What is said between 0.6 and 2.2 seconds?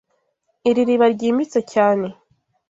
Iri riba ryimbitse cyane.